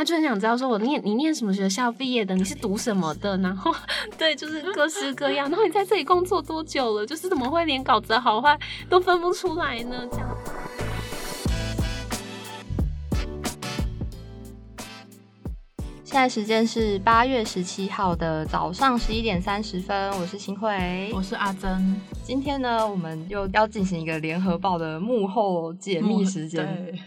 [0.00, 3.70] 他就很想知道说我念你念什么学校毕业的，你是读什么的， 然后
[4.16, 5.46] 对，就是各式各样。
[5.50, 7.04] 然后你在这里工作多久了？
[7.06, 8.58] 就是怎么会连稿子的好坏
[8.88, 10.08] 都分不出来呢？
[10.10, 10.26] 这样。
[16.02, 22.00] 现在时间是八月十七号的早上十一点三十分，我是新慧，我是阿珍。
[22.24, 26.98] 今天呢，我们又要进行一个联合报的幕后解密时间。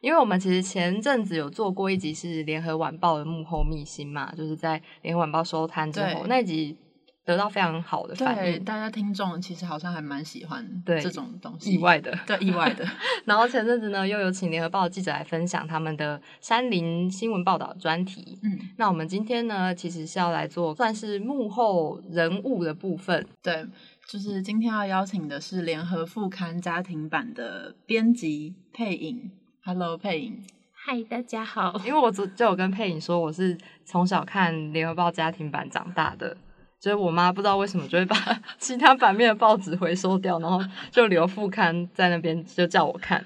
[0.00, 6.76] 对，因为我们其实前阵子有做过一集是联合晚报的幕后秘辛嘛，就是在联合晚报收摊之后对那集
[7.22, 12.18] 得到非常好的反对，应，大家听众其实好像还蛮喜欢对这种东西，意外的。
[12.26, 12.84] 对意外的。
[13.24, 18.36] 然后前阵子呢，又有请联合报的记者来分享他们的山林新闻报道专题。
[18.42, 23.24] 嗯，那我们今天呢，其实是要来做算是幕后人物的部分。
[23.40, 23.64] 对，
[24.08, 29.30] 就是今天要邀请的是联合副刊家庭版的编辑配影。
[29.62, 30.42] Hello，配影。
[30.72, 31.78] 嗨，大家好。
[31.84, 36.34] 因为我就就有跟佩影说，我是从小看联合报家庭版长大的，
[36.80, 38.16] 就是我妈不知道为什么就会把
[38.58, 40.58] 其他版面的报纸回收掉，然后
[40.90, 43.22] 就留副刊在那边，就叫我看。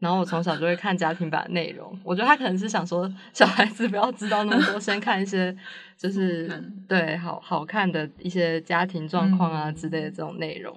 [0.00, 5.56] 然后我从小就会看家庭版的内容，我觉得他可能是想说小孩子不要知道那么多， 先看一些
[5.96, 6.48] 就是
[6.88, 10.76] 对好好看的一些家庭状况啊嗯之类的这种内容。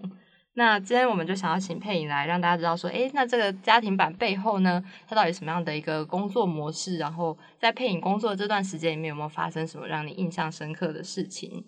[0.53, 6.97] 那今天我们就想要请配影来让大家知道说，诶，那这个家庭版背后呢，它到底什么样的一个工作模式？
[6.97, 11.63] 然后在配影工作的这段时间里面，有没有发生什么让你印象深刻的事情？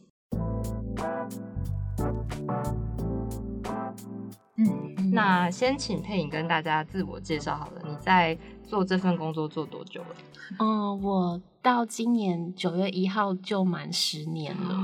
[4.57, 10.15] 嗯，那先请配影跟大家自我介绍好了，你在做这份工作做多久了？
[10.59, 14.75] 嗯、我到今年九月一号就满十年了。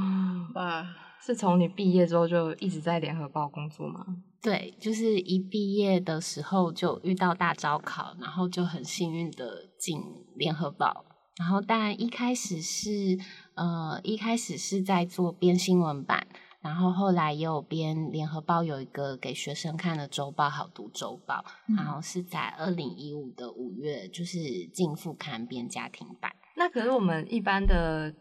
[0.55, 0.87] 哇，
[1.29, 4.03] 是从你毕业之后就一直在联合报工作吗？
[4.41, 10.01] 对，就是一毕业的时候就遇到大招考，然后就很幸运的进
[10.35, 11.05] 联合报。
[11.37, 13.15] 然后当然一开始是
[13.53, 16.25] 呃一开始是在做编新闻版，
[16.61, 21.45] 然后后来也有编联合报有一个给学生看的周报《好读周报》，
[21.77, 24.39] 然后是在二零一五的五月就是
[24.73, 26.31] 进副刊编家庭版。
[26.55, 28.13] 那可是我们一般的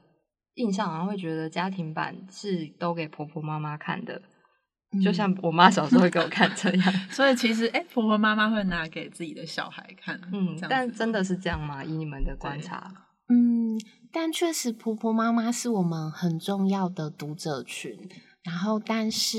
[0.58, 4.20] 印象好像会觉得家庭版是都给婆婆妈妈看的，
[5.02, 6.92] 就像我妈小时候会给我看这样。
[7.10, 11.82] 所以其实哎、婆婆妈妈会拿给自己的小孩看，嗯但真的是这样吗？
[11.82, 12.92] 以你们的观察，
[13.28, 13.78] 嗯，
[14.12, 17.96] 但确实婆婆妈妈是我们很重要的读者群。
[18.44, 19.36] 然后，但是，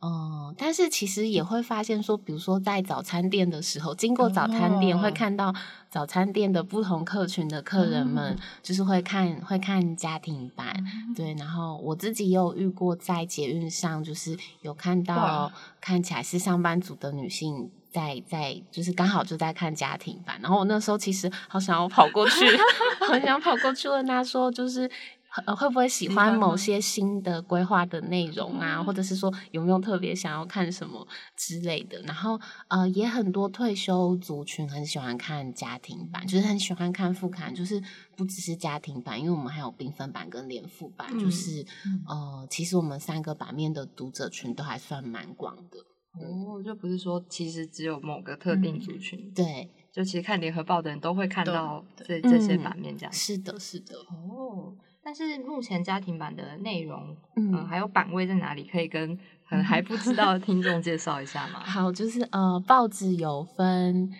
[0.00, 5.54] 嗯，但是其实也会发现说，比如说在早餐店的时候，经过早餐店、会哦看到
[5.90, 10.74] 早餐店的不同客群的客人们，哦就是会看会看家庭版，
[11.16, 11.34] 对。
[11.34, 17.70] 然后我自己也有遇过在捷运上，就是有看到看起来是上班族的女性。
[17.90, 22.44] 在在就是刚好就在看家庭版，然后我那时候其实好想要跑过去，
[23.08, 24.88] 好想跑过去问他说，就是呃
[25.56, 31.06] 会不会喜喜欢某些新的规划的内容啊，或者是说有没有特别想要看什么
[31.36, 32.00] 之类的。
[32.02, 37.82] 然后呃也很多退休族群很喜欢看家庭版，就是很喜欢看副刊，就是
[38.16, 45.78] 不只是家庭版，因为我们还有缤纷版跟连副版，就嗯是嗯呃其实我们三个版面的读者群都还算蛮广的。
[46.20, 53.12] 哦，就不是说其实只有某个特定嗯族群，对，就其实看联合报的人都会看到这对这些嗯版面这样。
[53.12, 54.74] 是的，是的，哦，
[55.08, 58.64] 但是目前家庭版的内容，嗯嗯、还有版位在哪里？
[58.64, 59.16] 可以跟
[59.48, 61.60] 可能还不知道的 听众介绍一下吗？
[61.64, 64.10] 好，就是呃，报纸有分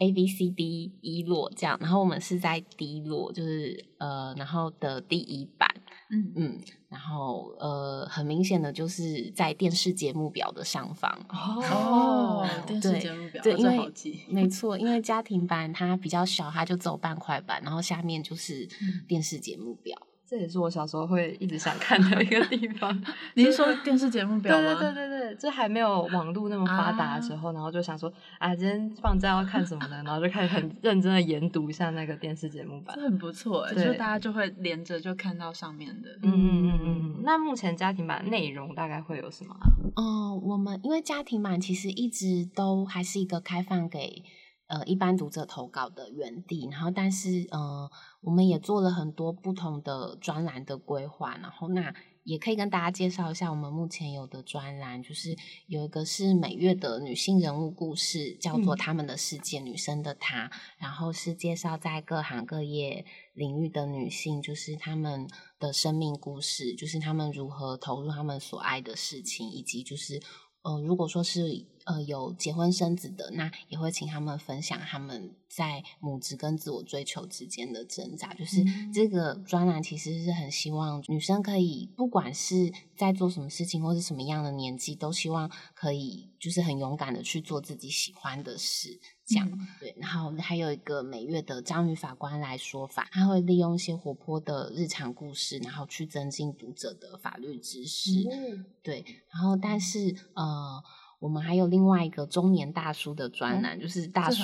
[0.00, 5.66] A、B、C、D 一摞这样，然后我们是在 D 摞，就是呃，然后的第一版，
[6.10, 6.58] 嗯嗯，
[6.90, 11.10] 然后呃，很明显的就是在电视节目表的上方。
[11.30, 13.90] 哦，电视对节目表，对，因为，
[14.28, 19.96] 没错，因为家庭版它比较小，它就走半块版，然后下面就是嗯电视节目表。
[20.34, 22.92] 这也是我小时候会一直想看的一个地方。
[23.34, 24.80] 你是说电视节目表对吗？
[24.80, 30.02] 对对对对，就还没有网络那么发达的时候，然后就想说啊，今天放假要看什么呢？
[30.04, 33.02] 然后就开始很认真的研读一下那个电视节目版这。
[33.02, 37.22] 很不错哎，就大家就会连着就看到上面的，嗯嗯嗯嗯。
[37.22, 39.70] 那目前家庭版内容大概会有什么啊？
[39.94, 44.24] 嗯，我们因为家庭版其实一直都还是一个开放给
[44.66, 47.90] 呃一般读者投稿的园地，然后但是呃
[48.20, 51.94] 我们也做了很多不同的专栏的规划，然后那
[52.24, 65.28] 也可以跟大家介绍一下我们目前有的专栏，就是有一个是每月的女性人物故事，叫做嗯《她们的世界》，女生的她，然后是介绍在各行各业领域的女性，就是她们
[65.58, 70.22] 的生命故事，就是她们如何投入她们所爱的事情，以及就是
[70.64, 78.32] 呃，如果说是呃有结婚生子的，那也会请他们分享他们在母职跟自我追求之间的挣扎。
[78.32, 88.98] 就是嗯这个专栏其实是很希望女生可以，不管是在做什么事情或是什么样的年纪，都希望可以就是很勇敢的去做自己喜欢的事。
[89.26, 98.10] 这样、嗯对，然后还有一个每月的章鱼法官来说法，他会利用一些活泼的日常故事，然后去增进读者的法律知识。
[98.30, 100.82] 嗯对，然后但是呃，
[101.20, 104.42] 我们还有另外一个中年大叔的专栏，就是大叔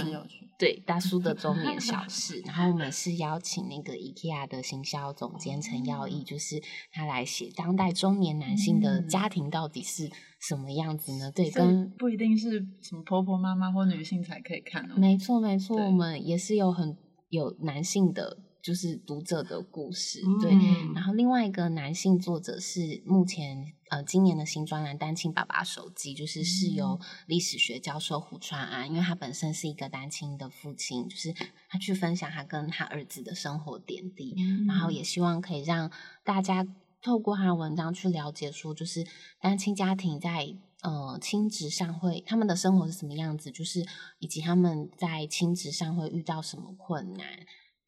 [0.59, 2.43] 对大叔的中年小 事。
[2.47, 10.11] 然后我们是邀请那个 IKEA 的行销总监陈耀义，就是他来写当代中年男性的嗯家庭到底是
[10.41, 11.31] 什么样子呢？
[11.31, 14.95] 对，跟不一定是什么婆婆妈妈或女性才可以看哦。
[14.97, 16.97] 没错，没错，我们也是有很
[17.29, 20.53] 有男性的，就是读者的故事，对。
[20.55, 31.33] 嗯然后另外一个男性作者是目前呃今年的新专栏《单亲爸爸手机》，就是是由历史学教授胡川安，因为他本身是一个单亲的父亲，就是
[31.69, 35.91] 他去分享他跟他儿子的生活点滴，嗯然后也希望可以让
[36.25, 36.67] 大家
[37.03, 39.07] 透过他的文章去了解，说就是
[39.41, 43.87] 单亲家庭在呃亲职上会他们的生活是什么样子，就是
[44.19, 47.27] 以及他们在亲职上会遇到什么困难。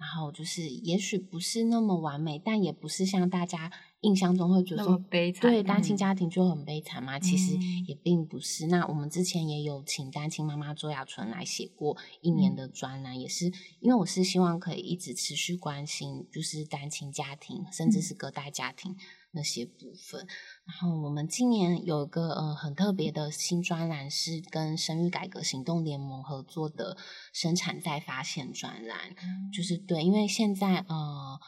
[0.03, 3.71] 然后就是，也许不是那么完美，但也不是像大家
[4.01, 7.21] 印象中会觉得那说么悲惨对，单亲嗯家庭就很悲惨嘛。
[7.21, 8.67] 其实嗯也并不是。
[8.67, 13.47] 那我们之前也有请单亲妈妈周雅纯来写过一年的专栏，也是
[13.79, 18.97] 因为我是希望可以一直持续关心，就是单亲家庭，甚至是隔代家庭
[19.33, 20.27] 那些部分。
[20.65, 26.97] 然后我们今年有一个呃很特别的新专栏，是跟生育改革行动联盟合作的
[27.33, 29.15] 生产再发现专栏。
[29.53, 31.39] 就是对，因为现在呃，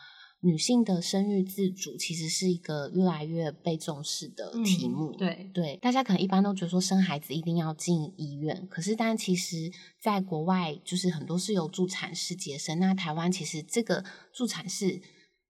[0.41, 5.13] 女性的生育自主其实是一个越来越被重视的题嗯目。
[5.13, 9.71] 对对，大家可能一般都觉得说生孩子一定要进医院，可是但其实
[10.01, 15.03] 在国外就是很多是由助产士接生，那台湾其实这个助产士、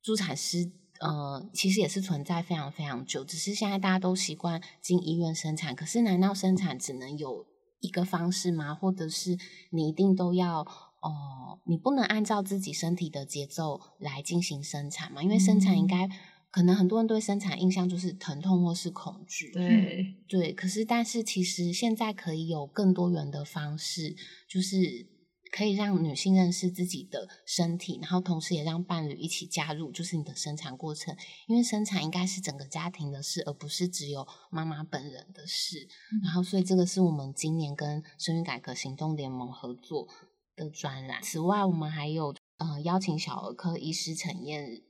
[0.02, 0.72] 助产师。
[1.04, 5.76] 呃，其实也是存在非常非常久，只是现在大家都习惯进医院生产。
[5.76, 7.46] 可是，难道生产只能有
[7.80, 8.74] 一个方式吗？
[8.74, 9.38] 或者是
[9.70, 10.66] 你一定都要
[11.02, 15.22] 哦、你不能按照自己身体的节奏来进行生产嘛？
[15.22, 16.08] 因为生产应该、
[16.50, 24.16] 可能很多人对生产印象就是疼痛或是恐惧，对，对，可是但是其实现在可以有更多元的方式，
[24.48, 25.06] 就是
[25.54, 31.16] 可以让女性认识自己的身体，然后同时也让伴侣一起加入，就是你的生产过程。
[31.46, 35.86] 因为生产应该是整个家庭的事，而不是只有妈妈本人的事。
[36.24, 40.08] 然后，所以这个是我们今年跟生育改革行动联盟合作
[40.56, 41.22] 的专栏。
[41.22, 44.82] 此外，我们还有呃邀请小儿科医师陈燕人。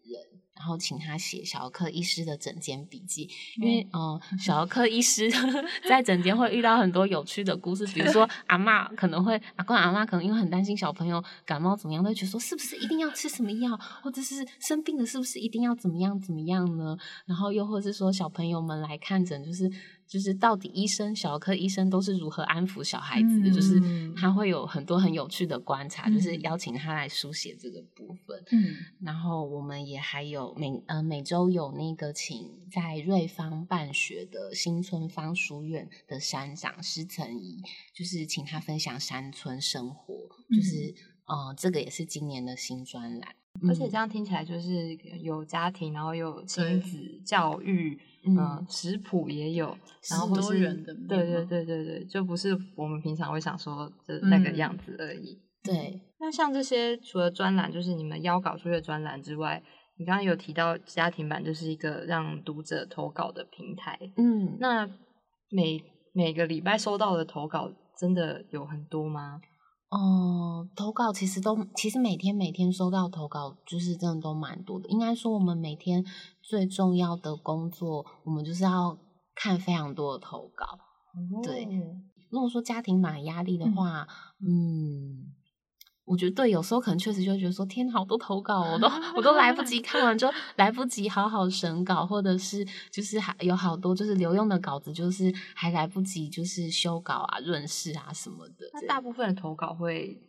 [0.57, 5.31] 然后请他写小儿科医师的诊间笔记，因为呃，小儿科医师
[5.89, 16.97] 在诊间会遇到很多有趣的故事，比如说 阿嬷可能会阿公阿妈可能因为很担心小朋友感冒怎么样，都会觉得说是不是一定要吃什么药，或者是生病了是不是一定要怎么样怎么样呢？
[17.27, 19.71] 然后又或是说小朋友们来看诊，就是
[20.15, 26.41] 就是到底医生小儿科医生都是如何安抚小孩子的，就是嗯他会有很多很有趣的观察，就是嗯。
[26.43, 28.41] 邀请他来书写这个部分。
[28.53, 28.77] 嗯。
[29.01, 37.61] 然后我们也还有每呃每周有那个请在瑞芳办学的新村方书院的山长施成仪，
[37.93, 40.15] 就是请他分享山村生活，
[40.55, 40.95] 就是
[41.25, 43.35] 呃这个也是今年的新专栏，
[43.69, 49.77] 而且这样听起来就是有家庭，然后又有亲子教育，嗯呃，食谱也有，
[50.11, 55.39] 然后是或是多元的对对对对对，就不是我们平常会想说的那个嗯样子而已。
[55.63, 59.63] 对，那像这些除了专栏，就是你们邀稿出去的专栏之外，
[59.97, 63.99] 你刚刚有提到家庭版就是一个让读者投稿的平台。
[64.17, 64.87] 嗯，那
[65.51, 69.41] 每每个礼拜收到的投稿真的有很多吗？
[69.97, 74.89] 哦、投稿其实都其实每天每天收到投稿，就是真的都蛮多的。
[74.89, 76.05] 应该说，我们每天
[76.43, 78.99] 最重要的工作，我们就是要
[79.35, 80.79] 看非常多的投稿。
[81.45, 81.69] 对
[82.29, 84.09] 如果说家庭蛮压力的话，
[84.41, 85.33] 嗯，
[86.07, 98.69] 我觉得对，有时候可能确实就会觉得说，天，好多投稿哦，我都我都来不 及看完，就来不及好好审稿，或者是就是还有好多就是留用的稿子，就是还来不及就是修稿啊、润饰啊什么的。
[98.75, 100.21] 那大部分的投稿会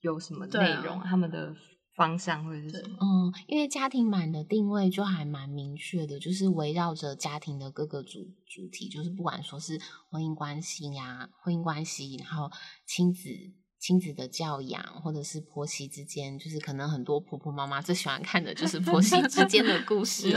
[0.00, 1.00] 有什么内容？
[1.00, 1.54] 他们的
[1.94, 2.96] 方向会是什么？
[3.00, 12.50] 嗯，因为家庭版的定位就还蛮明确的，就是围绕着家庭的各个主主题，就是不管说是婚姻关系呀、婚姻关系，然后
[12.84, 13.28] 亲子。
[13.80, 20.30] 亲子的教养，或者是婆媳之间，就是可能很多婆婆妈妈最喜欢看的就是婆媳之间的故事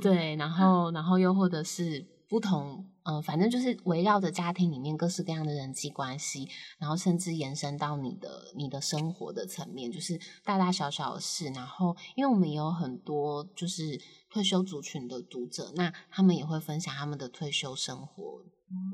[0.00, 11.46] 对， 然后然后又或者是不同嗯、呃反正就是围绕着家庭里面各式各样的人际关系，然后甚至延伸到你的你的生活的层面，就是大大小小的事。
[11.48, 14.00] 然后，因为我们也有很多就是
[14.30, 18.44] 退休族群的读者，那他们也会分享他们的退休生活。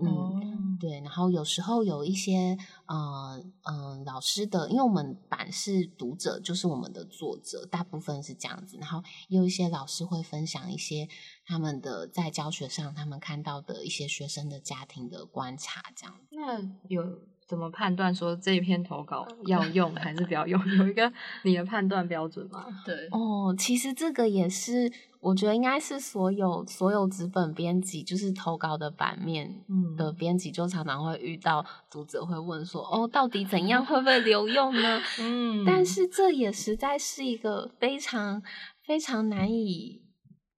[0.00, 0.40] 嗯，哦，
[0.80, 2.56] 对，然后有时候有一些
[2.86, 8.76] 呃嗯、呃老师的，因为我们版是读者，就是我们的作者，大部分是这样子。
[8.80, 11.08] 然后也有一些老师会分享一些
[11.44, 16.14] 他们的在教学上他们看到的一些学生的家庭的观察，这样。
[16.30, 17.02] 那有
[17.46, 20.60] 怎么判断说这一篇投稿要用还是不要用？
[20.76, 21.10] 有一个
[21.44, 22.66] 你的判断标准吗？
[22.84, 35.00] 对，哦，其实这个也是，我觉得应该是所有所有纸本编辑，就是投稿的版面嗯的编辑，就常常会遇到读者会问说，哦，到底怎样会不会留用呢？
[35.20, 38.42] 嗯但是这也实在是一个非常
[38.84, 40.02] 非常难以，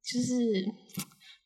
[0.02, 0.74] 就是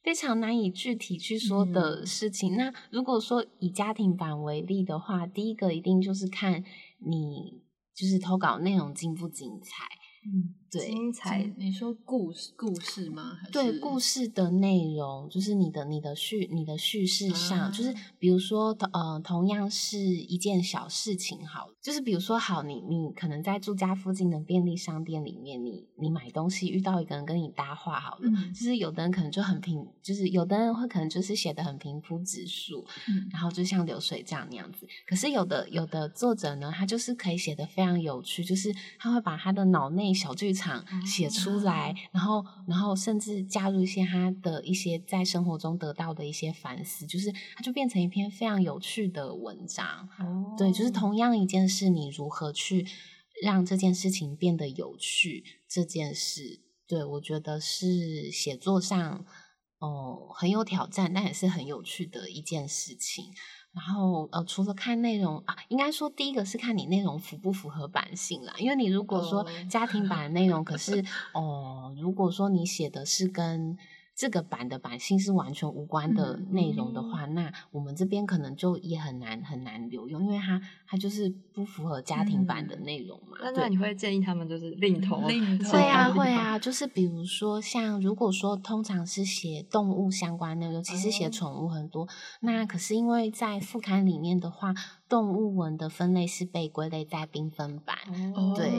[0.02, 2.56] 非常难以具体去说的嗯事情。
[2.56, 6.64] 那如果说以家庭版为例的话，第一个一定就是看
[6.98, 7.62] 你
[7.94, 9.84] 就是投稿内容精不精彩。
[10.26, 13.36] 嗯，对精彩你说故事故事吗？
[13.40, 34.86] 还是对故事的内容，就是你的你的叙你的叙事上，啊就是比如说，呃，同样是一件小事情，好，就是比如说，好，你你可能在住家附近的便利商店里面，你你买东西遇到一个人跟你搭话，好了，嗯就是有的人可能就很平，就是有的人会可能就是写的很平铺直述，嗯然后就像流水账那样子。
[35.06, 40.63] 可是有的有的作者呢，他就是可以写的非常有趣，就是他会把他的脑内小剧场
[41.06, 50.08] 写出来，然后然后甚至加入一些他的一些在生活中得到的一些反思，就是它就变成一篇非常有趣的文章。
[50.18, 52.86] 哦对，就是同样一件事，你如何去
[53.42, 55.44] 让这件事情变得有趣？
[55.68, 59.24] 这件事，对我觉得是写作上
[59.80, 63.26] 哦、很有挑战，但也是很有趣的一件事情。
[63.74, 68.54] 然后呃，除了看内容啊，应该说第一个是看你内容符不符合版性啦。
[68.58, 71.04] 因为你如果说哦家庭版的内容，可是
[71.34, 73.76] 哦、如果说你写的是跟
[74.14, 83.38] 这个版的版性是完全无关的嗯内容的话，那我们这边可能就也很难很难留用，因为它它就是不符合家庭版的内容嘛。
[83.38, 92.06] 对那那你会建议他们就是另投另 投其会啊，会啊，就是比如说像如果说通常是写动物相关的，尤其是写哦宠物很多，
[92.40, 94.72] 那可是因为在副刊里面的话，
[95.08, 97.96] 动物文的分类是被归类在缤纷版。
[98.34, 98.70] 哦对，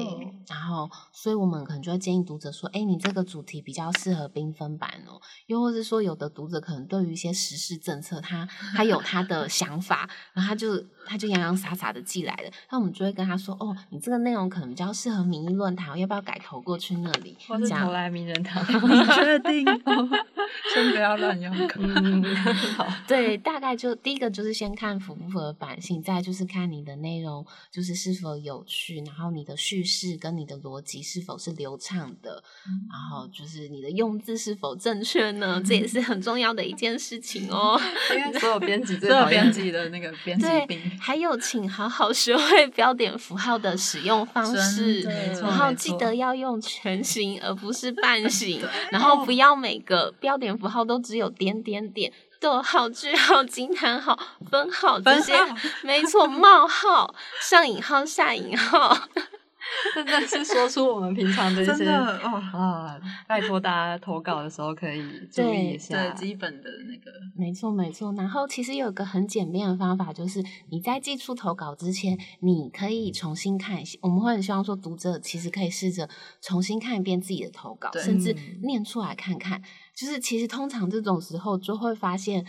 [0.48, 17.38] 然后，所以我们可能就会建议读者说，哎，你这个主题比较适合缤纷版哦，又或是说，有的读者可能对于一些时事政策， 他他有他的想法，然后他就他就洋洋洒洒的寄来了，那我们就会跟他说，哦，你这个内容可能比较适合民意论坛，要不要改投过去那里？
[17.48, 18.64] 或是投来名人 堂。
[18.66, 19.68] 你确定？
[19.86, 20.10] 哦
[20.74, 21.82] 先不要乱用口。
[21.82, 22.24] 嗯，
[22.76, 32.44] 好，对，大概就第一个就是先看符不符合版性，再就是看你的内容就是是否有趣，然后你的叙事跟你的逻辑是否是流畅的，
[32.90, 35.62] 然后就是你的用字是否正确呢？
[35.66, 37.80] 这也是很重要的一件事情哦。
[38.40, 45.02] 所有编辑最所有编辑的那个编辑对病，，还有请好好学会标点符号的使用方式，
[45.42, 52.12] 然后记得要用全形而不是半 形，然后不要每个标点符号都只有点点点。
[52.38, 54.20] 逗号、句号、惊叹号、
[54.52, 55.34] 分号这些
[55.82, 58.96] 没错，冒号、上引号、下引号，
[59.96, 66.16] 真的是说出我们平常的一真些的哦，啊，拜托大家投稿的时候可以注意一下对。
[66.16, 68.14] 基本的那个，没错，没错。
[68.14, 73.98] 然后其实有一个很简便的方法，就是你在寄出投稿之前，你可以重新看一下。
[74.02, 76.10] 我们会很希望说，读者其实可以试着
[76.42, 79.62] 重新看一遍自己的投稿，甚至嗯念出来看看。
[79.96, 82.46] 就是其实通常这种时候就会发现。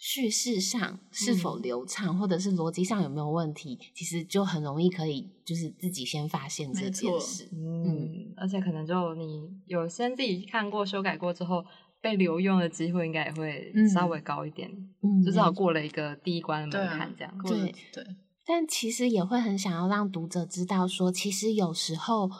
[0.00, 7.48] 叙事上是否嗯流畅，或者是逻辑上有没有问题，其实就很容易可以就是自己先发现这件事。
[7.52, 11.64] 嗯，而且可能就你有先自己看过、修改过之后，
[12.00, 14.70] 被留用的机会应该也会嗯稍微高一点，
[15.02, 17.34] 嗯，就至少过了一个第一关的门槛，这样。
[17.44, 18.04] 对对，
[18.46, 22.30] 但其实也会很想要让读者知道说，其实有时候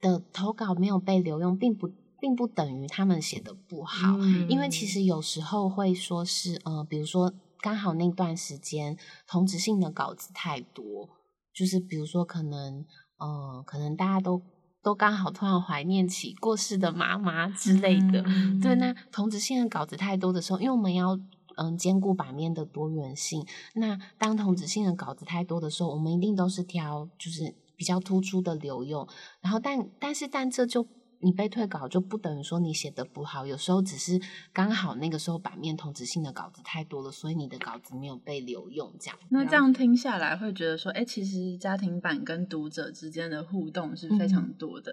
[0.00, 1.90] 的投稿没有被留用，并不
[2.22, 4.48] 并不等于他们写的不好，嗯。
[4.48, 11.10] 因为其实有时候会说是，呃，比如说刚好那段时间同质性的稿子太多，
[11.52, 12.86] 就是比如说可能，
[13.18, 14.40] 呃，可能大家都
[14.84, 18.60] 都刚好突然怀念起过世的妈妈之类的，嗯。
[18.60, 21.18] 对，那同质性的稿子太多的时候，因为我们要
[21.56, 29.08] 嗯兼顾版面的多元性，那当同质性的稿子太多的时候，我们一定都是挑就是比较突出的留用，
[29.40, 30.86] 然后但但是但这就
[31.22, 34.20] 你被退稿就不等于说你写的不好，有时候只是
[34.52, 39.18] 刚好那个时候版面同质性的稿子太多了，所以你的稿子没有被留用这样。
[39.30, 44.92] 那这样听下来，会觉得说，哎，其实家庭版跟读者之间的互动是非常多的。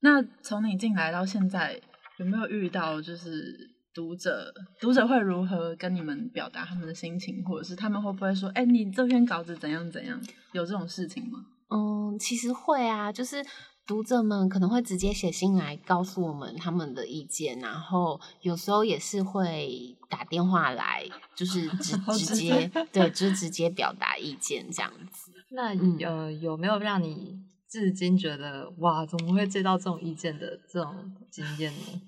[0.00, 1.80] 那从你进来到现在，
[2.18, 3.74] 有没有遇到就是？
[3.96, 10.20] 读者读者会如何跟你们表达他们的心情，或者是他们会不会说：“哎、你这篇稿子怎样怎样？”
[10.52, 11.38] 有这种事情吗？
[11.70, 13.42] 嗯，其实会啊，就是
[13.86, 21.04] 读者们可能会直接写信来告诉我们他们的意见，然后有时候也是会打电话来，
[21.36, 25.30] 就是直 直直接接对，就是直接表达意见这样子。
[25.50, 27.38] 那嗯呃，有没有让你
[27.68, 30.92] 至今觉得哇，怎么会接到这种意见的这种
[31.30, 32.00] 经验呢？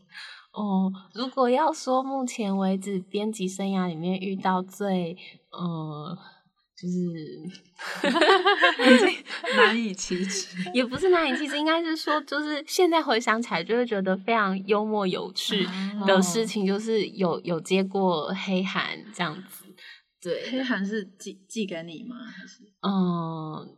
[0.52, 5.16] 哦，如果要说目前为止编辑生涯里面遇到最
[5.52, 6.18] 呃，
[6.80, 6.86] 就
[8.98, 10.56] 是难以启齿。
[10.72, 15.66] 也不是难以启齿，应该是说，就是现在回想起来，就会觉得非常幽默有趣
[16.06, 19.64] 的事情，就是有有接过黑函这样子，
[20.22, 22.16] 对，黑函是寄寄给你吗？
[22.24, 23.76] 还是嗯，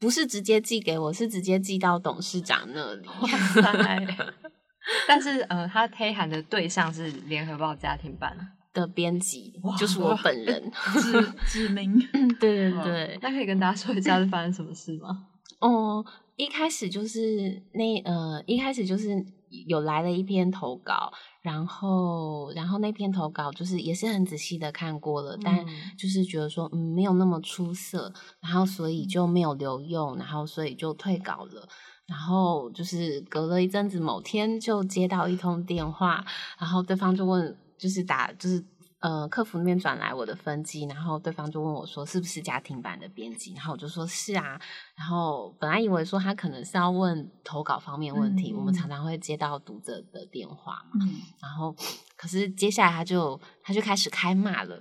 [0.00, 3.06] 不是直接寄给我，是直接寄到董事长那里。
[3.06, 4.16] 哇塞！
[5.06, 8.36] 但是呃，他黑函的对象是联合报家庭版，
[8.72, 11.98] 的编辑就是我本人， 指指名？
[12.40, 15.26] 对对对，那可以跟大家说一下是发生什么事吗？
[15.60, 16.04] 哦，
[16.36, 19.24] 一开始就是那呃，一开始就是
[19.68, 21.12] 有来了一篇投稿，
[21.42, 31.68] 然后然后那篇投稿就是也是很仔细的看过了，但嗯就是觉得说嗯没有那么出色，然后所以就没有留用，然后所以就退稿了。
[32.04, 36.24] 然后就是隔了一阵子，某天就接到一通电话，
[36.58, 38.64] 然后对方就问，就是打就是
[39.00, 44.60] 呃客服那边转来我的分机，然后对方就问我说是不是家庭版的编辑，然后我就说是啊，
[45.02, 51.74] 然后本来以为说他可能是要问投稿方面问题，嗯我们常常会接到读者的电话嘛，嗯，然后
[52.16, 54.78] 可是接下来他就他就开始开骂了，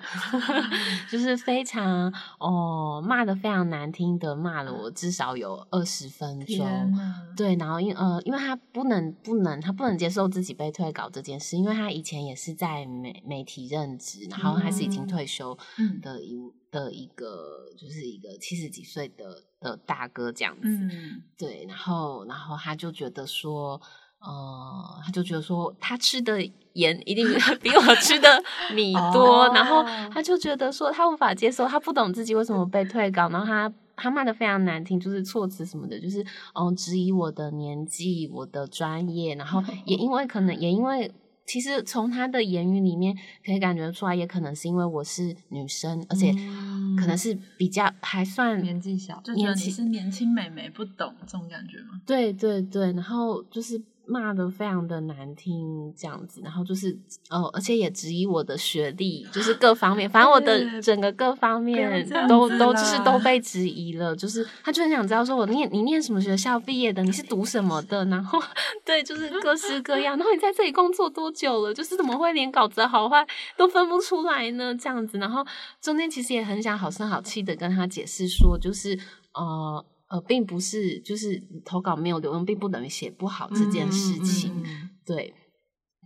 [1.10, 6.94] 就是非常哦骂的非常难听的骂了我至少有二十分钟。
[7.36, 16.00] 对，然后因呃，因为他不能不能他不能接受自己被退稿这件事，因为他以前也是在媒媒体任职，然后他是已经嗯退休嗯。
[16.00, 16.38] 的一、
[16.72, 23.80] 的一个就是一个七十几岁的的大哥这样子，嗯，对，然后然后他就觉得说，
[24.20, 26.42] 呃，他就觉得说他吃的
[26.74, 27.28] 盐一定
[27.62, 28.42] 比我吃的
[28.74, 30.10] 米多，然后哦。
[30.14, 41.12] 他就觉得说他无法接受，他不懂自己为什么被退稿，然后他他骂的非常难听，就是措辞什么的，就是嗯质疑我的年纪、我的专业，然后也因为可能也因为。
[41.52, 43.14] 其实从他的言语里面
[43.46, 52.00] 可以感觉出来，也可能是因为我是女生，而且嗯可能是比较还算年纪小，就觉得你是年轻美眉，不懂这种感觉吗？
[52.06, 56.92] 对对对，然后就是骂的非常的难听这样子，然后就是
[57.30, 68.38] 哦，而且也质疑我的学历，就是各方面，反正我的整个各方面都都就是都被质疑了，就是他就很想知道说我念你念什么学校毕业的，你是读什么的，然后
[68.84, 74.76] 对，就是各式各样，然后你在这里工作多久了，就是怎么会连稿子好坏都分不出来呢？
[74.76, 75.46] 这样子，然后
[75.82, 79.00] 中间其实也很想好声好气的跟他解释说，就是
[79.34, 79.86] 呃。
[80.12, 84.52] 呃，并不是，就是投稿没有留用，并不等于写不好这件事情。
[84.58, 85.34] 嗯嗯嗯对，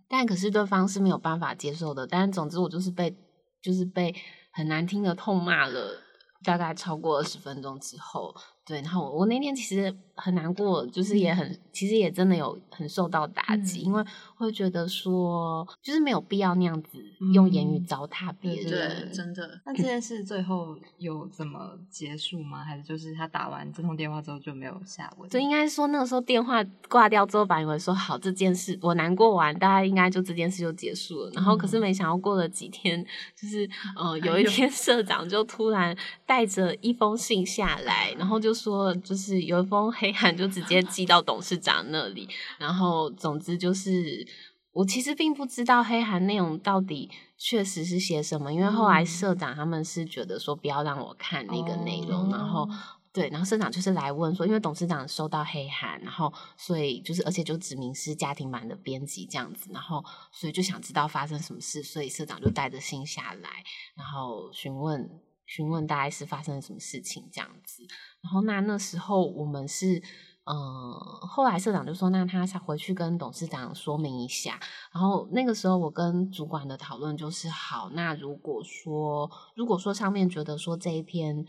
[0.08, 2.06] 但可是对方是没有办法接受的。
[2.06, 3.18] 但总之，我就是被
[3.64, 4.14] 就是被
[4.54, 6.00] 很难听的痛骂了，
[6.44, 8.32] 大概超过二十分钟之后，
[8.64, 14.04] 对，然后我我那天其实很难过，就是也很，其实也真的有很受到打击，嗯因为
[14.36, 19.08] 会觉得说，就是没有必要那样子用言语嗯糟蹋别对人。
[19.08, 19.60] 对，真的。
[19.66, 22.64] 那这件事最后有怎么结束吗？
[22.64, 25.30] 还是就是他打完这通电话之后就没有下文？
[25.30, 31.32] 就应该说那个时候电话挂掉之后，本来以为说好这件事我难过完，大家应该就这件事就结束了。
[31.34, 44.28] 然后可是没想到过了几天，就是 呃有一天社长就突然带着一封信下来，然后就说就是有一封黑函 就直接寄到董事长那里，然后总之就是。
[44.76, 52.70] 我其实并不知道黑函内容到底确实是写什么，因为后来嗯社长他们是觉得说不要让我看那个内容，然后哦
[53.14, 63.64] 对，然后社长就是来问说，因为董事长收到黑函，然后所以就是而且就指明是家庭版的编辑这样子，然后所以就想知道发生什么事，所以社长就带着信下来，
[63.96, 65.10] 然后询问
[65.46, 67.84] 询问大概是发生了什么事情这样子。
[68.22, 70.02] 然后那那时候我们是。
[70.48, 70.94] 嗯，
[71.28, 74.60] 后来社长就说，那他想回去跟董事长说明一下。
[74.94, 81.44] 然后那个时候，我跟主管的讨论就是，好，那如果说如果说上面觉得说这一篇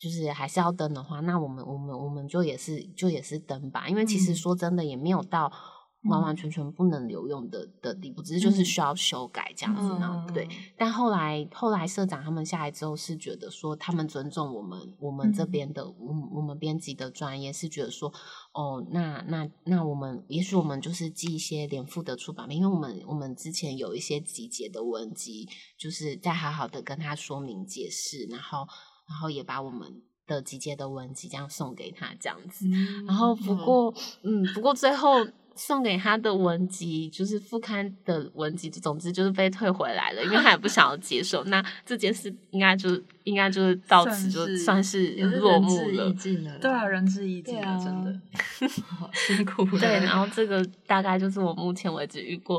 [0.00, 5.52] 就是还是要登的话，那我们我们我们就也是就也是登吧，因为其实嗯说真的也没有到
[6.04, 10.24] 完完全全不能留用的的地步，只是就是嗯需要修改这样子呢。
[10.26, 18.10] 嗯对，但后来后来社长他们下来之后是觉得说，他们尊重我们我们这嗯边的我们我们编辑的专业，是觉得说，
[18.52, 28.66] 哦，那那那我们也许我们就是寄一些连附的出版品，因为我们我们之前有一些集结的文集，就是在好好的跟他说明解释，然后
[29.06, 32.66] 然后也把我们的集结的文集这样送给他这样子。
[32.68, 35.26] 嗯然后不过，嗯，不过最后
[35.60, 41.44] 送给他的文集就是副刊的文集，总之就是被退回来了，因为他也不想要接受。
[41.52, 42.88] 那这件事应该就
[43.24, 46.36] 应该就是到此就算是落幕了仁至义。
[46.36, 48.20] 尽了，对啊，仁至义尽啊了，真的。
[49.12, 49.78] 辛苦了。
[49.78, 52.58] 对，然后这个大概就是我目前为止遇过，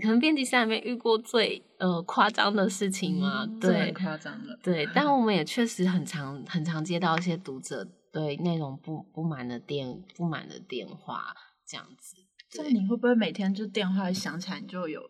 [0.00, 3.44] 可能编辑室里面遇过最呃夸张的事情嘛。
[3.44, 4.58] 嗯对，夸张的。
[4.62, 12.16] 对，但我们也确实很常很常接到一些读者对内容不不满的电不满的电话这样子。
[12.50, 15.00] 这样你会不会每天就电话一响起来，你就有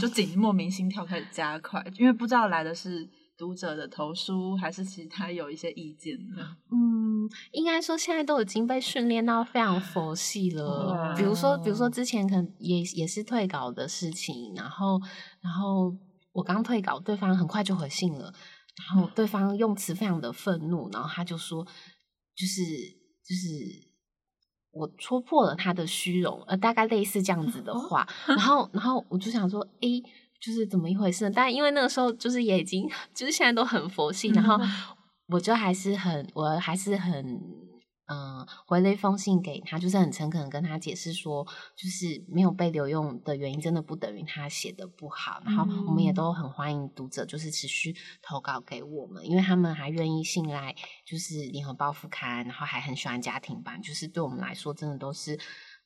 [0.00, 6.56] 就紧莫名心跳开始加快，因为不知道来的是读者的投书，还是其他有一些意见呢？
[6.72, 10.92] 嗯，应该说现在都已经被训练到非常佛系了。
[10.92, 14.98] 哇比如说，比如说之前可能也也是退稿的事情，然后
[15.42, 15.94] 然后
[16.32, 18.32] 我刚退稿，对方很快就回信了，
[18.76, 21.62] 然后对方用词非常的愤怒，然后他就说，
[22.34, 22.62] 就是
[23.22, 23.87] 就是。
[24.78, 30.00] 我戳破了他的虚荣，呃，大概类似这样子的话，然后，然后我就想说，诶，
[30.40, 31.32] 就是怎么一回事呢？
[31.34, 34.56] 但因为那个时候就是也已经， 就是现在都很佛系，然后
[35.28, 37.40] 我就还是很，我还是很，
[38.08, 45.40] 嗯、回了一封信给他，就是很诚恳的跟他解释说，就是没有被留用的原因，真的不等于他写的不好。
[45.44, 55.38] 然后我们也嗯都很欢迎读者，就是持续投稿给我们，因为他们还愿意信赖，就是联合报副刊，然后还很喜欢家庭版，就是对我们来说，真的都是。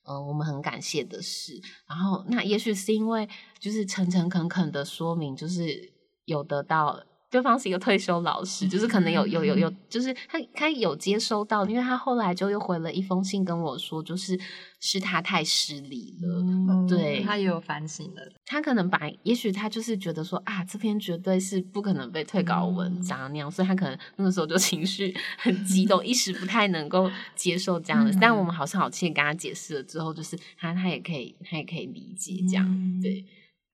[0.05, 1.63] 嗯，我们很感谢的事。
[1.87, 3.29] 然后，那也许是因为
[3.61, 5.93] 就是诚诚恳恳的说明，就是
[6.25, 7.01] 有得到
[7.33, 14.39] 对方是一个退休老师，就是可能有有有有，就是他他有接收到，因为他后来就又回了一封信跟我说，就是
[14.81, 16.43] 是他太失礼了。
[16.43, 18.21] 嗯对他也有反省了。
[18.45, 28.11] 他可能把，也许他就是觉得说啊，这篇绝对是不可能被退稿的文章那样，所以他可能那个时候就 情绪很激动，一时不太能够接受这样的。
[28.11, 33.25] 嗯但我们好声好气地跟他解释了之后，就是他他也可以他也可以理解这样，嗯对。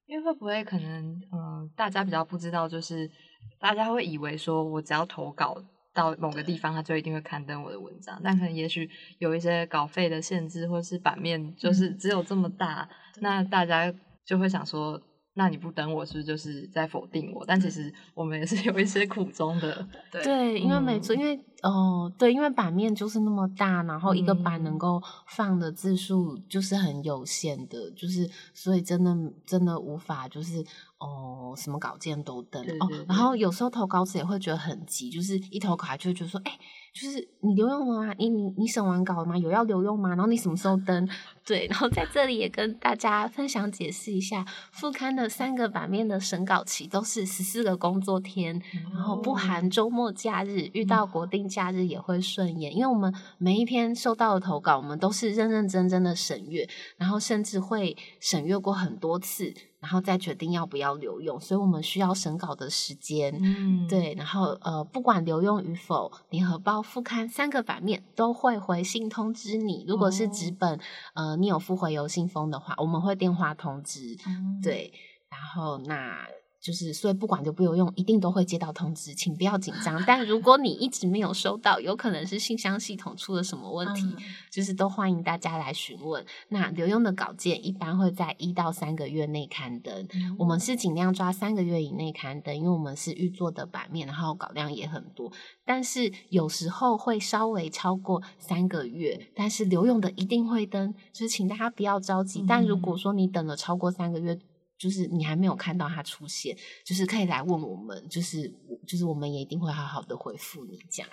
[0.07, 3.11] 因为会不会可能，嗯、大家比较不知道，就是
[3.59, 12.89] 大家会以为说我只要投稿到某个地方，他就一定会刊登我的文章，但可能也许有一些稿费的限制，或是版面就是只有这么大，
[13.21, 13.93] 那大家
[14.25, 15.01] 就会想说，
[15.39, 17.45] 那你不等我是不是就是在否定我？
[17.47, 24.65] 但其实我们也是有一些苦衷的， 对对，因为没错，因为哦、对，因为版面就是那么大，然后一个版嗯。
[24.65, 30.65] 能够放的字数就是很有限的，就是所以真的真的无法就是
[30.99, 36.59] 哦、什么稿件都登哦对对，然后有时候投稿子也会觉得很急，就是一投稿就会觉得说，哎、
[36.95, 38.15] 就是你留用了吗？
[38.19, 39.37] 你你你审完稿了吗？
[39.37, 40.11] 有要留用吗？
[40.11, 41.09] 然后你什么时候登？
[41.47, 48.61] 对，然后在这里也跟大家分享解释一下，副刊的三个版面的审稿期都是十四个工作天，
[48.93, 63.39] 然后不含周末假日，遇到国定假日也会顺延，因为我们每一篇收到的投稿，我们都是认认真真的审阅，然后甚至会审阅过很多次，然后再决定要不要留用，所以我们需要审稿的时间。
[63.41, 69.85] 嗯，对，然后呃，不管留用与否，联合报副刊三个版面都会回信通知你。
[69.87, 70.81] 如果是纸本，
[71.15, 74.17] 呃，你有附回邮信封的话，我们会电话通知。
[74.27, 74.93] 嗯，对，
[75.29, 76.27] 然后那
[76.61, 80.03] 就是，所以不管留不留用，一定都会接到通知，请不要紧张。
[80.05, 86.25] 但如果你一直没有收到，有可能是信箱系统出了什么问题，嗯就是都欢迎大家来询问。
[86.49, 95.33] 那留用的稿件一般会在一到三个月内刊登，嗯我们是尽量抓三个月以内刊登，因为我们是预做的版面，然后稿量也很多。
[95.65, 102.45] 但是有时候会稍微超过三个月，但是留用的一定会登，就是请大家不要着急。
[102.49, 104.39] 但如果嗯说你等了超过三个月，
[104.79, 108.49] 就是你还没有看到它出现，就是可以来问我们，就是
[108.87, 111.11] 就是我们也一定会好好的回复你这样。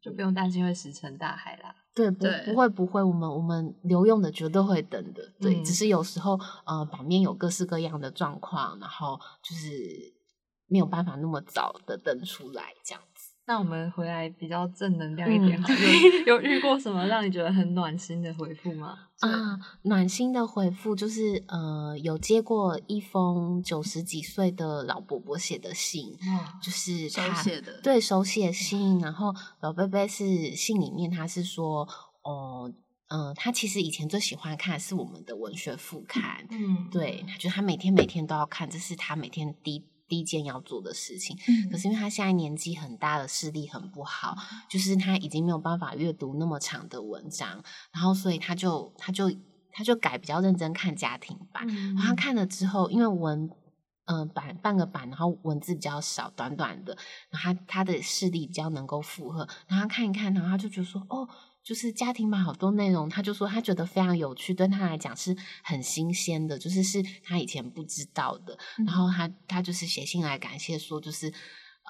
[0.00, 1.74] 就不用担心会石沉大海啦。
[1.92, 9.66] 对，不对不会不会，我们我们留用的绝对会等的，对，嗯只是有时候呃版面有各式各样的状况，然后就是
[10.68, 13.15] 没有办法那么早的登出来这样子。
[13.48, 18.98] 那我们回来比较正能量一点嗯好了，有 有遇过什么让你觉得很暖心的回复吗？
[19.20, 31.88] 啊，暖心的回复就是呃，有接过一封九十几岁的老伯伯写的信，哦，就是手他写的，对手写信，然后老伯伯是信里面他是说，
[32.24, 32.70] 哦、
[33.08, 41.36] 嗯、他其实以前最喜欢看的是我们的文学副刊，嗯，对，他觉得他每天每天都要看，这是他每天第一第一件要做的事情。
[41.48, 44.36] 嗯可是因为他现在年纪很大了，视力很不好，
[44.68, 49.30] 就是他已经没有办法阅读那么长的文章，然后所以他就他就
[49.70, 51.64] 他就改比较认真看家庭版。
[51.68, 53.50] 嗯然后他看了之后，因为文
[54.06, 56.96] 嗯、呃版半个版，然后文字比较少，短短的，
[57.30, 61.28] 然后他他的视力比较能够负荷，然后他看一看，然后他就觉得说哦。
[61.66, 68.56] 就是家庭版好多内容，他就说他觉得非常有趣，对他来讲是很新鲜的，就是是他以前不知道的。
[68.86, 71.28] 然后他他就是写信来感谢说，就是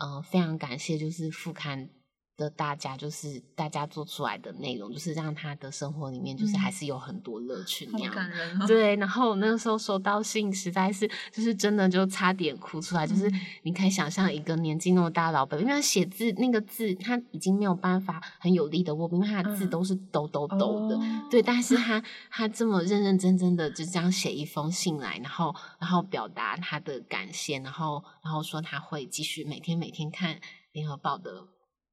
[0.00, 1.90] 嗯、呃非常感谢，就是副刊
[2.36, 8.14] 的大家，就是大家做出来的内容，就是让他的生活里面就是嗯还是有很多乐趣那好样。
[8.14, 8.66] 感人哦。
[8.68, 13.06] 对，然后我那个时候收到信，实在是就是真的就差点哭出来。
[13.06, 20.96] 就是嗯你可以想象一个年纪那么大的老伯，因为他写字那个字他已经没有办法很有力的握笔，因为他的字嗯都是抖抖抖的。
[20.96, 30.38] 哦对，但是 他他这么认认真真的就这样写一封信来，然后然后表达他的感谢，然后然后说他会继续每天每天看
[30.72, 31.46] 联合报的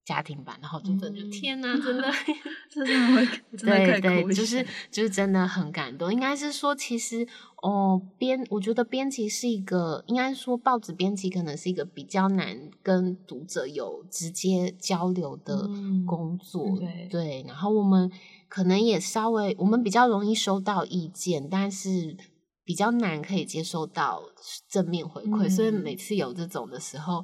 [0.06, 2.12] 家庭版，然后就真的就、嗯天哪，真的
[2.70, 3.26] 真的会
[3.58, 6.13] 真的对对，就是就是真的很感动。
[6.13, 7.28] 应该是说，其实
[7.62, 16.78] 哦，编我觉得编辑是一个，应该说报纸编辑可能是一个比较难跟读者有直接交流的嗯工作。
[16.78, 18.12] 对对，然后我们
[18.50, 22.18] 可能也稍微，我们比较容易收到意见，但是。
[22.66, 24.24] 比较难可以接受到
[24.70, 27.22] 正面回馈，所以嗯每次有这种的时候，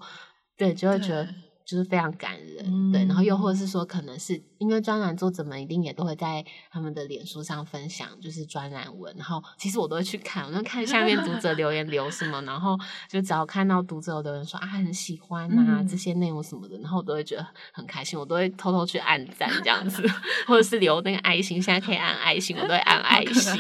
[0.58, 1.34] 对，就会觉得对
[1.70, 3.60] 就是非常感人，对，然后又或者嗯。
[3.60, 12.78] 是说，可能是因为专栏作者们一定也都会在他们的脸书上分享，就是专栏文，然后其实我都会去看，我就看下面读者留言留什么，然后
[13.10, 15.88] 就只要看到读者有的人说啊很喜欢啊、嗯。
[15.90, 20.04] 这些内容什么的，然后我都会觉得很开心，我都会偷偷去按赞这样子，
[20.46, 23.60] 或者是留那个爱心，现在可以按爱心，我都会按爱心，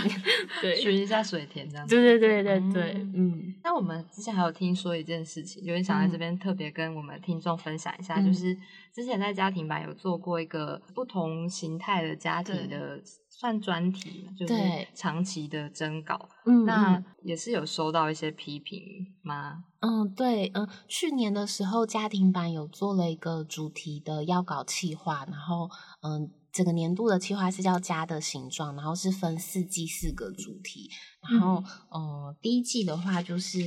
[0.62, 1.96] 对，学一下水田这样子。
[1.96, 2.30] 对对。
[2.30, 3.56] 对对对，嗯嗯。
[3.64, 8.26] 那我们之前还有听说一件事情，就是想在这边特别跟我们听众分享一下，嗯。
[8.26, 8.56] 就是
[8.93, 18.82] 之前在家庭版有做过一个不同形态的家庭的算专题，就是对长期的征稿，嗯，那嗯也是有收到一些批评
[19.21, 19.63] 吗？
[19.80, 25.69] 嗯，对，嗯，去年的时候家庭版有做了一个主题的要稿企划，然后
[26.02, 30.89] 嗯，整个年度的企划是叫“家的形状”，然后是分四季四个主题，
[31.32, 31.63] 然后
[31.95, 33.60] 嗯，第一季的话就是。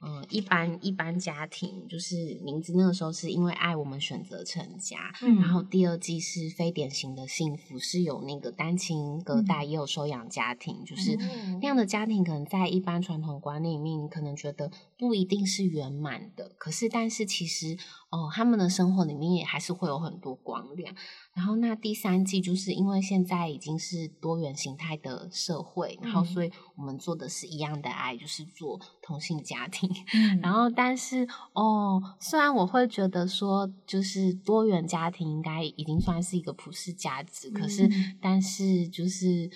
[0.00, 16.54] 嗯，一般一般家庭就是名字那个时候是因为爱我们选择成家，嗯然后第二季是非典型的幸福，是有那个单亲隔代也有收养家庭，就是哦那样的家庭，可能在一般传统观念里面，你可能觉得不一定是圆满的。
[16.58, 17.76] 可是，但是其实，
[18.10, 20.94] 哦、他们的生活里面也还是会有很多光亮。
[21.36, 29.86] 然后，那第三季就是因为现在已经是多元形态的社会，然后嗯所以我们做的是一样的爱，就是做同性家庭。
[30.14, 39.50] 嗯然后，但是哦，虽然我会觉得说，就是多元家庭应该已经算是一个普世价值，可是嗯，但是就是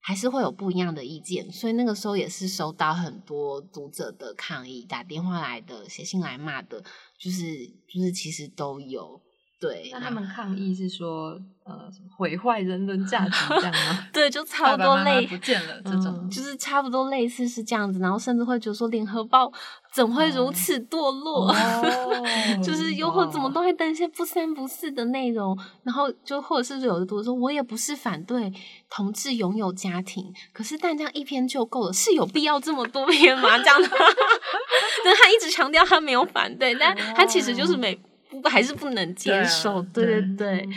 [0.00, 6.82] 还是会有不一样的意见，所以那个时候也是收到很多读者的抗议，打电话来的、写信来骂的，
[7.18, 9.20] 就是就是其实都有。
[9.62, 14.06] 对，那他们抗议是说，呃，毁坏人伦价值这样吗？
[14.12, 19.52] 对，就差不多类不见了这嗯种，就是差不多类似是这样子，然后甚至会觉得说，联合报
[19.94, 21.46] 怎会如哦此堕落？
[21.52, 22.24] 哦
[22.60, 28.52] 就是又或怎么都会登一些不三不四的内容，然后就或者是有的读者说，我也不是反对
[28.90, 33.56] 同志拥有家庭，可是但这样一篇就够了，是有必要这么多篇吗？
[33.58, 33.88] 这样的，
[35.04, 37.96] 但他一直强调他没有反对，但他其实就是没。
[38.40, 40.20] 不还是不能接受，对对。
[40.20, 40.68] 对对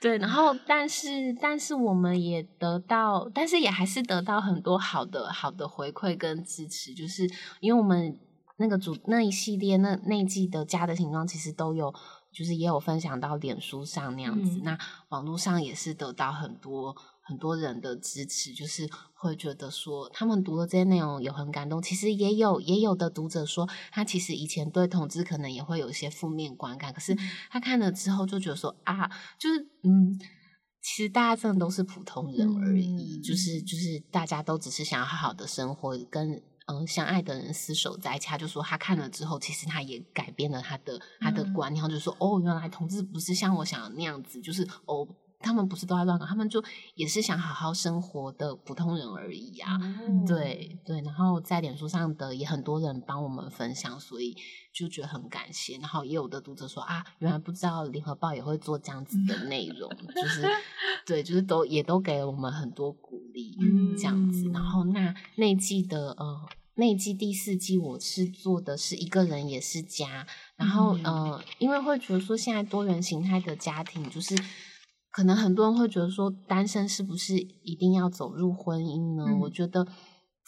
[0.00, 7.28] 对，然后但是但是我们也得到，但是也还是得到很多好的好的回馈跟支持，就是
[7.60, 8.18] 因为我们
[8.56, 11.94] 那个组那一系列那那一季的家的形状，其实都有，
[12.32, 14.62] 就是也有分享到脸书上那样子，嗯。
[14.64, 14.78] 那
[15.10, 21.80] 网络上也是得到很多很多人的支持，就是会觉得说他们读了这些内容也很感动。
[21.80, 27.16] 其实也有也有的读者说，他其实以前对同志可能也会有一些负面观感，可是
[27.50, 30.20] 他看了之后就觉得说啊，就是嗯。
[30.84, 38.26] 其实大家真的都是普通人而已，嗯就是就是大家都只是想要好好的生活，跟嗯相爱的人厮守在一起。
[38.26, 45.06] 他就说他看了之后，其实他也改变了他的他的嗯观念，他就说哦，原来同志不是像我想的那样子，就是哦
[45.42, 46.62] 他们不是都在乱搞，他们就
[46.94, 49.76] 也是想好好生活的普通人而已啊。
[49.76, 54.36] 哦对对，然后在脸书上的也很多人帮我们分享，所以
[54.72, 55.76] 就觉得很感谢。
[55.78, 60.46] 然后也有的读者说啊，原来不知道联合报也会做这样子的 内容，就是
[61.04, 64.48] 对，就是都也都给了我们很多鼓励，嗯这样子。
[64.50, 66.48] 然后那那一季的呃。
[66.74, 70.26] 那一季第四季我是做的是一个人也是家，
[70.56, 74.34] 然后、嗯呃，因为会觉得说现在多元形态的家庭就是。
[75.12, 79.24] 可能很多人会觉得说，单身是不是一定要走入婚姻呢？
[79.28, 79.86] 嗯我觉得，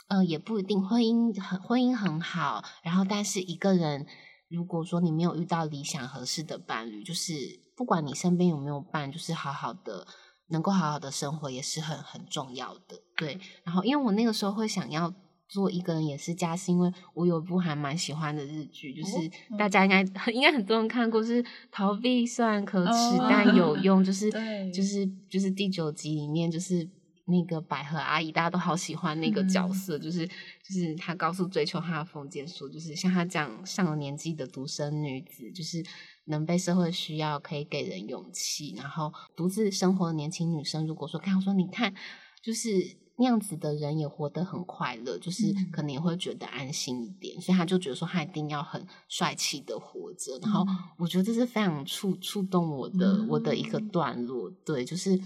[0.09, 0.83] 呃，也不一定。
[0.83, 4.07] 婚姻很婚姻很好，然后但是一个人，
[4.49, 7.35] 如果说你没有遇到理想合适的伴侣，就是
[7.77, 10.07] 不管你身边有没有伴，就是好好的
[10.49, 13.03] 能够好好的生活也是很很重要的。
[13.17, 15.13] 对，然后因为我那个时候会想要。
[15.55, 19.17] 做一个人也是家，是因为我有一部还蛮喜欢的日剧，就是
[19.51, 20.03] 哦大家应该
[20.35, 26.89] 应该很多人看过，是逃避虽然可耻、哦但有用， 就是对就是就是第九集里面就是
[27.27, 35.85] 那个百合阿姨，大家都好喜欢那个角嗯色，就是就是她告诉追求她的封建说，就是像她这样上了年纪的独生女子，就是
[36.25, 41.95] 能被社会需要，可以给人勇气，然后独自生活的年轻女生，如果说看我说你看，
[42.43, 43.04] 就是。
[43.17, 50.39] 那样子的人也活得很快乐，就是嗯可能也会觉得安心一点，所以他就觉得说他一定要很帅气的活着。
[50.43, 55.19] 然后嗯我觉得这是非常触触动我的、我的一个嗯段落，对，就是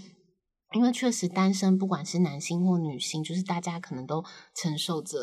[0.73, 4.23] 因为确实单身，不管是男性或女性，就是大家可能都
[4.53, 5.17] 承受着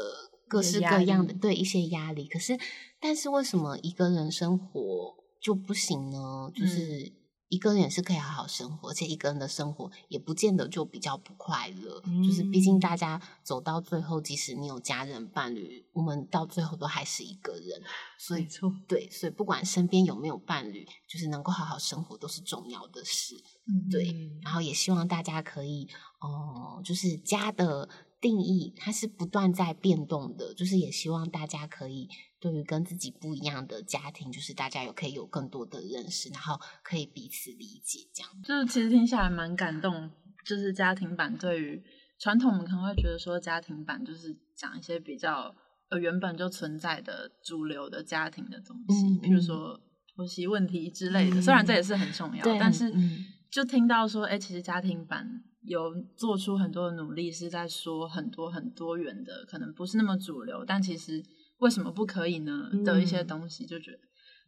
[0.49, 2.27] 各式各样的对一些压力。
[2.27, 2.59] 可是，
[3.01, 6.51] 但是为什么一个人生活就不行呢？
[6.53, 7.13] 就是
[7.49, 12.01] 一个人也是可以好好生活，而且一个人的生活也不见得就比较不快乐。
[12.27, 17.83] 就是毕竟嗯大家走到最后，即使你有家人伴侣，我们到最后都还是一个人。
[18.19, 23.37] 所以没错，对，所以不管身边有没有伴侣，就是能够好好生活都是重要的事。
[23.69, 25.89] 嗯对嗯然后也希望大家可以，
[26.21, 27.89] 哦、就是家的
[28.21, 32.09] 定义它是不断在变动的，就是也希望大家可以
[32.41, 38.43] 对于跟自己不一样的家庭，就是大家有可以有更多的认识，然后可以彼此理解，这样。
[38.43, 40.11] 就是其实听下来蛮感动，
[40.45, 41.83] 就是家庭版对于
[42.19, 45.55] 传统，我们可能会觉得说家庭版就是讲一些比较
[45.91, 49.81] 呃原本就存在的主流的家庭的东西，嗯比如嗯说
[50.15, 51.37] 婆媳问题之类的。
[51.37, 61.23] 嗯虽然这也是很重要，但是嗯就听到说，哎、其实家庭版有做出很多的努力，是在说很多很多元的，可能不是那么主流，但其实
[61.59, 62.71] 为什么不可以呢？
[62.85, 63.99] 的一些嗯东西，就觉得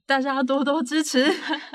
[0.06, 1.26] 大家要多多支持。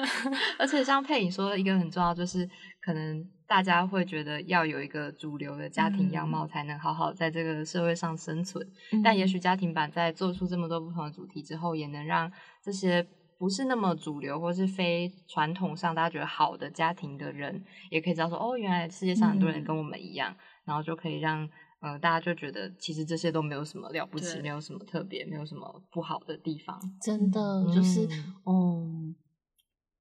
[0.58, 2.49] 而且像佩影说的一个很重要，就是
[2.82, 8.65] 可能大家会觉得要有一个主流的家庭样貌，才能好好在这个社会上生存。
[9.03, 12.32] 但也许家庭版在做出这么多不同的主题之后，也能让
[12.63, 13.06] 这些
[13.43, 21.49] 不是那么主流或是非传统上大家觉得好的家庭的人，也可以知道说，哦，原来世界上很多人嗯跟我们一样，然后就可以让。
[21.82, 26.79] 呃，大家就觉得其实这些都没有什么了不起，对没有什么特别，没有什么不好的地方。
[27.01, 29.15] 真的就是，嗯嗯，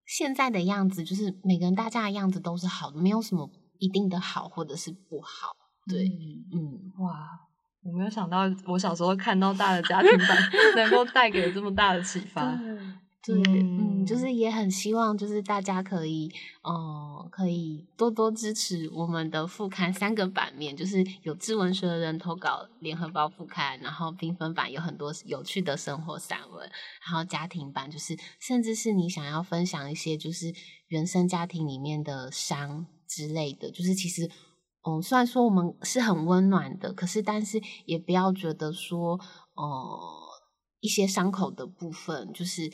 [0.06, 3.50] 现在的样子就是每个人大家的样子都是好的，没有什么
[3.80, 5.56] 一定的好或者是不好。
[5.88, 7.28] 对，嗯嗯，哇，
[7.82, 10.38] 我没有想到我小时候看到大的家庭版
[10.76, 12.56] 能够带给这么大的启发。
[13.24, 16.28] 对，嗯，嗯就是也很希望，就是大家可以，
[16.62, 26.68] 哦、可以多多支持我们的副刊三个版面，就是有志文学的人投稿联合报副刊，然后缤纷版有很多有趣的生活散文，
[27.06, 30.52] 然后家庭版就是甚至是你想要分享一些就是
[30.88, 34.28] 原生家庭里面的伤之类的，就是其实。
[34.84, 39.16] 嗯，虽然说我们是很温暖的，可是但是也不要觉得说，
[39.54, 39.98] 呃，
[40.80, 42.68] 一些伤口的部分，就是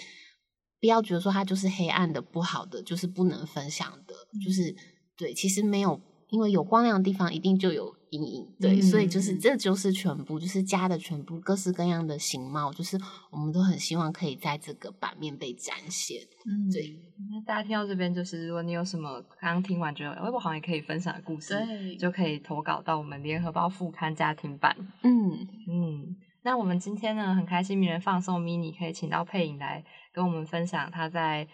[0.80, 4.14] 不要觉得说它就是黑暗的、不好的，就是不能分享的，
[4.44, 4.74] 就是
[5.16, 12.98] 对，其实没有，因为有光亮的地方一定就有阴影，对，所以就是嗯这就是全部，就是家的全部，各式各样的形貌，就是
[13.30, 16.98] 我们都很希望可以在这个版面被展现，嗯，对
[17.30, 24.76] 那大家听到这边，就是如果你有什么刚刚听完觉得，微博好像也可以分享的故事，对，就可以投稿到我们联合报副刊家庭版。
[25.02, 26.16] 嗯，嗯，
[26.48, 31.46] 那我们今天呢，很开心名人放送 mini 可以请到佩颖来跟我们分享她在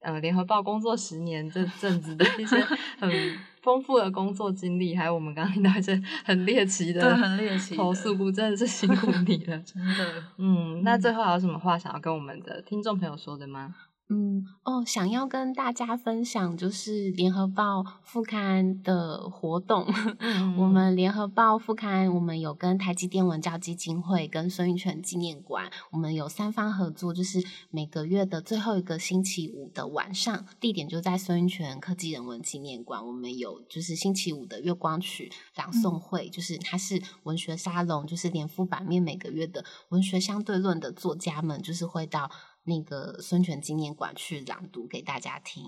[0.00, 2.60] 呃联合报工作十年这阵子的一些
[3.00, 3.10] 很
[3.62, 9.58] 丰富的工作经历，还有我们刚刚听到一些很猎奇对，的很猎奇的投诉故，真的是辛苦你了。
[9.64, 10.22] 真的。
[10.36, 13.74] 嗯，那最后还有什么话想要跟我们的听众朋友说的吗？
[14.08, 19.86] 嗯哦，想要跟大家分享就是联合报副刊的活动。
[20.20, 33.06] 嗯我们联合报副刊，我们有跟台积电文教基金会、跟孙运泉纪念馆，我们有三方合作，就是每个月的最后一个星期五的晚上，地点就在孙运泉科技人文纪念馆。
[33.06, 42.30] 我们有就是星期五的月光曲朗诵会，就是它是文学沙龙，就是连副版面每个月的文学相对论的作家们，就是会到。
[42.64, 45.64] 那个孙权纪念馆去朗读给大家听，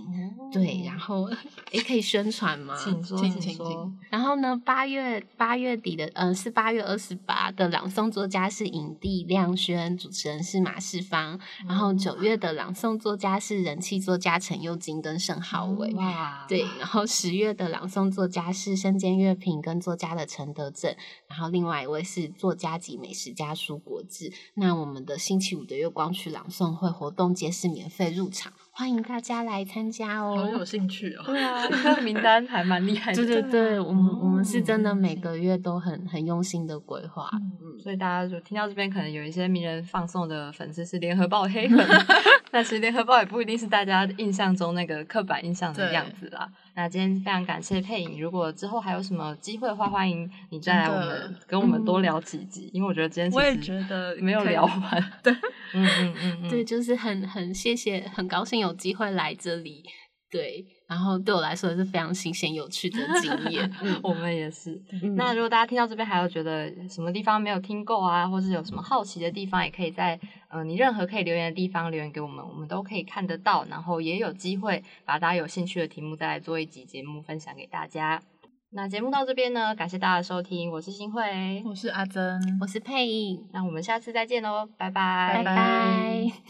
[0.53, 1.29] 对，然后
[1.73, 2.77] 也可以宣传吗？
[2.77, 3.93] 请说，请说。
[4.11, 11.41] 然后呢，八月八月底的，嗯、是八月二十八的朗诵作家是影帝亮轩，主持人是马世芳。
[11.67, 15.93] 然后九月的朗诵作家是人气作家陈佑金跟盛浩伟。
[15.95, 20.95] 哇，对，然后十月的朗诵作家是身兼乐评跟作家的陈德正，
[21.27, 24.33] 然后另外一位是作家及美食家苏国志。
[24.55, 30.37] 那我们的星期五的月光曲朗诵会活动皆是免费入场，欢迎大家来参加哦。
[30.37, 31.23] 好有兴趣哦。
[31.27, 33.17] 对啊，这个名单还蛮厉害的。
[33.25, 37.31] 对对对，我们我们是真的嗯每个月都很很用心的规划。
[37.33, 41.79] 嗯，所以大家就听到这边，可能有一些名人放送的粉丝是联合报黑粉，
[42.51, 46.49] 但其实联合报也不一定是大家印象中那个刻板印象的对样子啦。
[46.77, 55.13] 那今天非常感谢佩影，如果之后还有什么机会的话，欢迎你再来我们跟我们多聊几集，因为我觉得今天其我也实觉得没有聊完。
[55.23, 55.33] 对，
[55.73, 59.85] 嗯嗯嗯嗯，对，就是很很谢谢，很高兴有机会来这里。
[60.31, 63.69] 对，然后对我来说也是非常新鲜有趣的经验。
[63.83, 64.81] 嗯我们也是。
[65.03, 70.19] 嗯那如果大家听到这边还有觉得什么地方没有听够啊，或是有什么好奇的地方，也可以在
[70.49, 78.23] 呃你任何可以留言的地方留言给我们，我们都可以看得到，然后也有机会把大家有兴趣的题目再来做一集节目分享给大家。
[78.71, 86.45] 那节目到这边呢，感谢大家的收听，我是新慧，我是阿珍，我是佩影，那我们下次再见喽，拜拜，拜拜